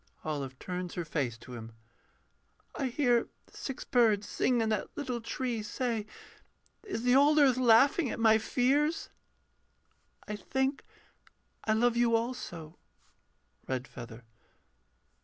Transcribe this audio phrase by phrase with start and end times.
[0.25, 1.73] OLIVE [turns her face to him.]
[2.73, 6.07] I hear six birds sing in that little tree, Say,
[6.81, 9.09] is the old earth laughing at my fears?
[10.27, 10.83] I think
[11.65, 12.79] I love you also....
[13.67, 14.23] REDFEATHER.